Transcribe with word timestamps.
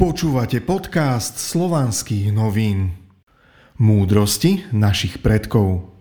Počúvate 0.00 0.64
podcast 0.64 1.36
slovanských 1.36 2.32
novín. 2.32 2.96
Múdrosti 3.76 4.64
našich 4.72 5.20
predkov. 5.20 5.92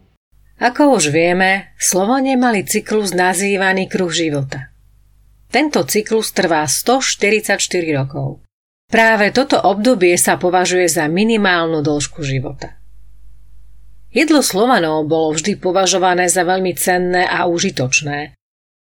Ako 0.56 0.96
už 0.96 1.12
vieme, 1.12 1.76
Slovania 1.76 2.40
mali 2.40 2.63
cyklus 2.63 3.12
nazývaný 3.12 3.92
kruh 3.92 4.08
života. 4.08 4.72
Tento 5.51 5.83
cyklus 5.83 6.31
trvá 6.31 6.63
144 6.63 7.60
rokov. 7.92 8.40
Práve 8.88 9.35
toto 9.35 9.60
obdobie 9.60 10.16
sa 10.16 10.40
považuje 10.40 10.88
za 10.88 11.12
minimálnu 11.12 11.84
dĺžku 11.84 12.24
života. 12.24 12.79
Jedlo 14.16 14.40
Slovanov 14.40 15.12
bolo 15.12 15.36
vždy 15.36 15.60
považované 15.60 16.31
za 16.31 16.48
veľmi 16.48 16.72
cenné 16.72 17.27
a 17.27 17.52
užitočné. 17.52 18.31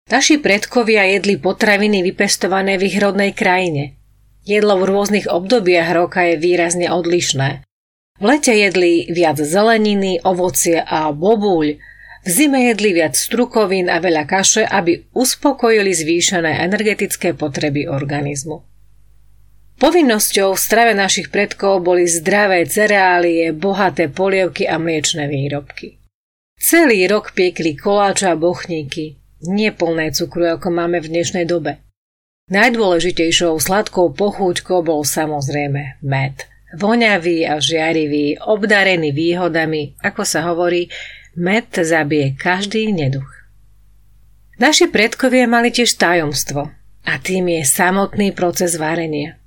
Naši 0.07 0.39
predkovia 0.39 1.11
jedli 1.11 1.35
potraviny 1.35 2.07
vypestované 2.07 2.79
v 2.79 2.87
ich 2.87 2.95
rodnej 2.95 3.35
krajine– 3.35 3.83
Jedlo 4.49 4.81
v 4.81 4.89
rôznych 4.89 5.29
obdobiach 5.29 5.93
roka 5.93 6.25
je 6.25 6.41
výrazne 6.41 6.89
odlišné. 6.89 7.61
V 8.17 8.23
lete 8.25 8.49
jedli 8.49 9.05
viac 9.05 9.37
zeleniny, 9.37 10.25
ovocie 10.25 10.81
a 10.81 11.13
bobuľ, 11.13 11.77
v 12.25 12.27
zime 12.27 12.73
jedli 12.73 12.97
viac 12.97 13.13
strukovín 13.13 13.93
a 13.93 14.01
veľa 14.01 14.25
kaše, 14.25 14.65
aby 14.65 15.05
uspokojili 15.13 15.93
zvýšené 15.93 16.65
energetické 16.65 17.37
potreby 17.37 17.85
organizmu. 17.85 18.65
Povinnosťou 19.77 20.57
v 20.57 20.59
strave 20.59 20.97
našich 20.97 21.29
predkov 21.29 21.85
boli 21.85 22.09
zdravé 22.09 22.65
cereálie, 22.65 23.53
bohaté 23.53 24.09
polievky 24.09 24.65
a 24.65 24.81
mliečne 24.81 25.29
výrobky. 25.29 26.01
Celý 26.57 27.05
rok 27.05 27.37
piekli 27.37 27.77
koláče 27.77 28.33
a 28.33 28.35
bochníky, 28.35 29.15
neplné 29.45 30.09
cukru, 30.11 30.57
ako 30.57 30.73
máme 30.73 30.99
v 31.05 31.07
dnešnej 31.07 31.45
dobe– 31.45 31.77
Najdôležitejšou 32.49 33.61
sladkou 33.61 34.09
pochúťkou 34.09 34.81
bol 34.81 35.05
samozrejme 35.05 36.01
med. 36.01 36.49
Voňavý 36.73 37.45
a 37.45 37.61
žiarivý, 37.61 38.41
obdarený 38.41 39.13
výhodami, 39.13 39.93
ako 40.01 40.25
sa 40.25 40.49
hovorí, 40.49 40.89
med 41.37 41.69
zabije 41.69 42.33
každý 42.33 42.89
neduch. 42.89 43.29
Naši 44.57 44.89
predkovia 44.89 45.45
mali 45.45 45.69
tiež 45.69 45.93
tajomstvo 45.93 46.73
a 47.05 47.13
tým 47.21 47.53
je 47.53 47.61
samotný 47.69 48.33
proces 48.33 48.81
varenia. 48.81 49.37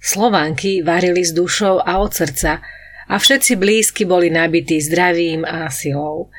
Slovanky 0.00 0.80
varili 0.80 1.24
s 1.24 1.36
dušou 1.36 1.84
a 1.84 2.00
od 2.00 2.12
srdca 2.12 2.64
a 3.04 3.14
všetci 3.20 3.52
blízky 3.56 4.02
boli 4.08 4.32
nabití 4.32 4.80
zdravím 4.80 5.44
a 5.44 5.68
silou. 5.68 6.32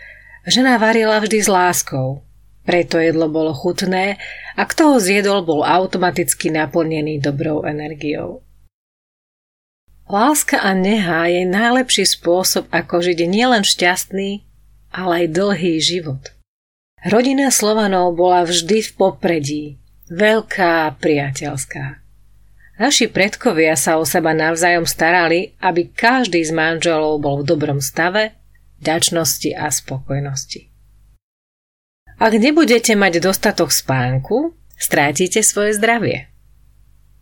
Žena 0.49 0.81
varila 0.81 1.21
vždy 1.21 1.39
s 1.45 1.49
láskou, 1.49 2.24
preto 2.65 2.97
jedlo 2.97 3.29
bolo 3.29 3.53
chutné 3.53 4.17
a 4.57 4.61
kto 4.65 4.95
ho 4.95 4.97
zjedol, 4.97 5.45
bol 5.45 5.61
automaticky 5.61 6.49
naplnený 6.49 7.21
dobrou 7.21 7.61
energiou. 7.63 8.41
Láska 10.05 10.61
a 10.61 10.73
neha 10.77 11.25
je 11.29 11.49
najlepší 11.49 12.05
spôsob, 12.05 12.69
ako 12.69 13.01
žiť 13.01 13.25
nielen 13.25 13.65
šťastný, 13.65 14.45
ale 14.93 15.25
aj 15.25 15.33
dlhý 15.33 15.81
život. 15.81 16.33
Rodina 17.05 17.49
Slovanov 17.49 18.13
bola 18.17 18.45
vždy 18.45 18.85
v 18.85 18.91
popredí, 18.97 19.65
veľká 20.09 20.93
priateľská. 21.01 22.01
Naši 22.75 23.07
predkovia 23.07 23.79
sa 23.79 23.97
o 23.97 24.03
seba 24.03 24.35
navzájom 24.35 24.83
starali, 24.83 25.55
aby 25.63 25.89
každý 25.89 26.43
z 26.43 26.51
manželov 26.51 27.23
bol 27.23 27.41
v 27.41 27.47
dobrom 27.47 27.79
stave, 27.79 28.35
ďačnosti 28.83 29.55
a 29.55 29.71
spokojnosti. 29.71 30.74
Ak 32.15 32.31
nebudete 32.31 32.95
mať 32.95 33.19
dostatok 33.19 33.75
spánku, 33.75 34.55
strátite 34.79 35.43
svoje 35.43 35.75
zdravie. 35.75 36.31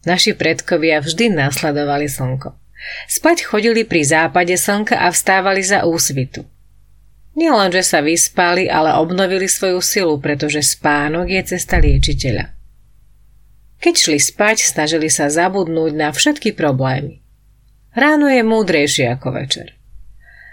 Naši 0.06 0.38
predkovia 0.38 1.02
vždy 1.02 1.34
následovali 1.34 2.06
slnko. 2.06 2.54
Spať 3.08 3.48
chodili 3.48 3.88
pri 3.88 4.03
západe 4.03 4.53
slnka 4.53 5.00
a 5.00 5.09
vstávali 5.09 5.64
za 5.64 5.88
úsvitu. 5.88 6.44
Nielen, 7.34 7.74
že 7.74 7.82
sa 7.82 8.06
vyspali, 8.06 8.70
ale 8.70 8.94
obnovili 8.94 9.50
svoju 9.50 9.82
silu, 9.82 10.22
pretože 10.22 10.62
spánok 10.62 11.26
je 11.32 11.42
cesta 11.56 11.82
liečiteľa. 11.82 12.53
Keď 13.82 13.94
šli 13.98 14.20
spať, 14.22 14.62
snažili 14.62 15.09
sa 15.09 15.34
zabudnúť 15.34 15.92
na 15.98 16.14
všetky 16.14 16.53
problémy. 16.53 17.26
Ráno 17.98 18.30
je 18.30 18.46
múdrejšie 18.46 19.09
ako 19.18 19.34
večer. 19.34 19.74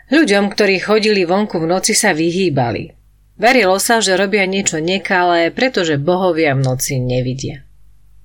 Ľuďom, 0.09 0.51
ktorí 0.51 0.81
chodili 0.81 1.29
vonku 1.29 1.61
v 1.61 1.69
noci, 1.69 1.93
sa 1.93 2.17
vyhýbali, 2.17 3.00
Verilo 3.41 3.81
sa, 3.81 4.05
že 4.05 4.21
robia 4.21 4.45
niečo 4.45 4.85
nekalé, 4.85 5.49
pretože 5.49 5.97
bohovia 5.97 6.53
v 6.53 6.61
noci 6.61 7.01
nevidia. 7.01 7.65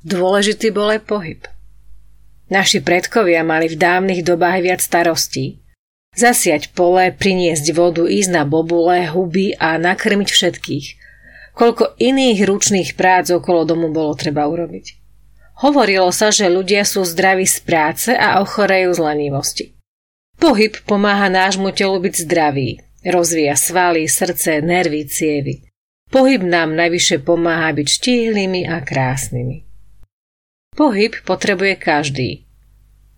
Dôležitý 0.03 0.75
bol 0.75 0.91
aj 0.91 1.07
pohyb. 1.07 1.39
Naši 2.51 2.83
predkovia 2.83 3.41
mali 3.41 3.71
v 3.71 3.79
dávnych 3.79 4.21
dobách 4.27 4.59
viac 4.59 4.83
starostí. 4.83 5.63
Zasiať 6.19 6.75
pole, 6.75 7.15
priniesť 7.15 7.71
vodu, 7.71 8.03
ísť 8.03 8.29
na 8.29 8.43
bobule, 8.43 9.07
huby 9.07 9.55
a 9.55 9.79
nakrmiť 9.79 10.29
všetkých. 10.29 10.87
Koľko 11.55 11.95
iných 11.95 12.39
ručných 12.43 12.89
prác 12.99 13.31
okolo 13.31 13.63
domu 13.63 13.87
bolo 13.95 14.13
treba 14.19 14.43
urobiť. 14.45 14.99
Hovorilo 15.63 16.11
sa, 16.11 16.35
že 16.35 16.51
ľudia 16.51 16.83
sú 16.83 17.07
zdraví 17.07 17.47
z 17.47 17.63
práce 17.63 18.11
a 18.11 18.43
ochorejú 18.43 18.91
z 18.91 18.99
lenivosti. 18.99 19.65
Pohyb 20.35 20.75
pomáha 20.83 21.31
nášmu 21.31 21.71
telu 21.71 21.95
byť 22.03 22.27
zdravý, 22.27 22.83
Rozvíja 23.05 23.53
svaly, 23.53 24.09
srdce, 24.09 24.65
nervy, 24.65 25.05
cievy. 25.05 25.61
Pohyb 26.09 26.41
nám 26.41 26.73
najvyššie 26.73 27.21
pomáha 27.21 27.69
byť 27.69 27.87
štíhlými 27.87 28.65
a 28.65 28.81
krásnymi. 28.81 29.61
Pohyb 30.73 31.13
potrebuje 31.21 31.77
každý. 31.77 32.29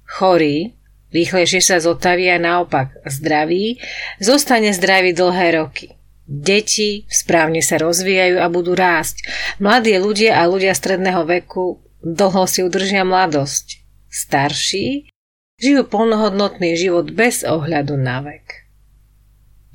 Chorý, 0.04 0.76
rýchlejšie 1.16 1.64
sa 1.64 1.80
zotaví 1.80 2.28
a 2.28 2.36
naopak 2.36 3.00
zdravý, 3.08 3.80
zostane 4.20 4.76
zdravý 4.76 5.16
dlhé 5.16 5.64
roky. 5.64 5.96
Deti 6.28 7.08
správne 7.08 7.64
sa 7.64 7.80
rozvíjajú 7.80 8.44
a 8.44 8.52
budú 8.52 8.76
rásť. 8.76 9.24
Mladí 9.64 9.96
ľudia 9.96 10.36
a 10.36 10.52
ľudia 10.52 10.76
stredného 10.76 11.24
veku 11.24 11.80
dlho 12.04 12.44
si 12.44 12.60
udržia 12.60 13.08
mladosť. 13.08 13.88
Starší 14.12 15.08
žijú 15.56 15.88
plnohodnotný 15.88 16.76
život 16.76 17.08
bez 17.16 17.48
ohľadu 17.48 17.96
na 17.96 18.20
vek. 18.20 18.67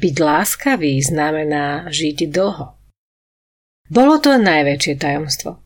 Byť 0.03 0.15
láskavý 0.19 0.99
znamená 0.99 1.87
žiť 1.87 2.27
dlho. 2.27 2.75
Bolo 3.87 4.19
to 4.19 4.35
najväčšie 4.35 4.99
tajomstvo. 4.99 5.63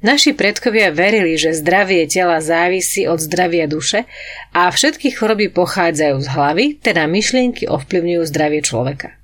Naši 0.00 0.32
predkovia 0.32 0.94
verili, 0.94 1.34
že 1.36 1.58
zdravie 1.58 2.06
tela 2.06 2.38
závisí 2.38 3.04
od 3.04 3.18
zdravia 3.18 3.66
duše 3.68 4.08
a 4.54 4.70
všetky 4.70 5.10
choroby 5.12 5.50
pochádzajú 5.52 6.16
z 6.22 6.28
hlavy, 6.32 6.64
teda 6.80 7.04
myšlienky 7.10 7.66
ovplyvňujú 7.66 8.22
zdravie 8.30 8.62
človeka. 8.62 9.18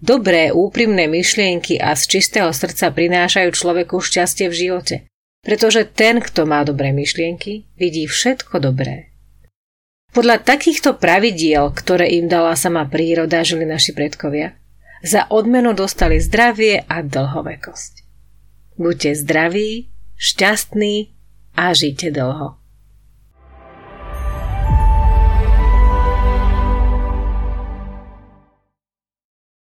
Dobré, 0.00 0.48
úprimné 0.48 1.06
myšlienky 1.06 1.76
a 1.76 1.92
z 1.92 2.18
čistého 2.18 2.48
srdca 2.50 2.88
prinášajú 2.88 3.52
človeku 3.52 4.00
šťastie 4.00 4.48
v 4.48 4.58
živote, 4.58 4.96
pretože 5.44 5.84
ten, 5.86 6.24
kto 6.24 6.48
má 6.48 6.64
dobré 6.64 6.90
myšlienky, 6.90 7.68
vidí 7.76 8.08
všetko 8.08 8.58
dobré. 8.64 9.12
Podľa 10.12 10.40
takýchto 10.40 10.96
pravidiel, 10.96 11.70
ktoré 11.70 12.08
im 12.16 12.26
dala 12.26 12.56
sama 12.56 12.88
príroda, 12.88 13.44
žili 13.44 13.68
naši 13.68 13.92
predkovia. 13.92 14.56
Za 15.04 15.30
odmenu 15.30 15.76
dostali 15.78 16.18
zdravie 16.18 16.82
a 16.88 17.04
dlhovekosť. 17.04 17.92
Buďte 18.78 19.14
zdraví, 19.14 19.90
šťastní 20.18 21.14
a 21.54 21.70
žite 21.74 22.10
dlho. 22.10 22.58